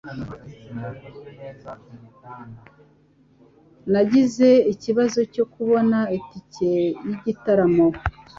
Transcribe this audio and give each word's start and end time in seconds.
Nagize 3.91 4.49
ikibazo 4.73 5.19
cyo 5.33 5.45
kubona 5.53 5.99
itike 6.17 6.69
yigitaramo. 7.05 7.87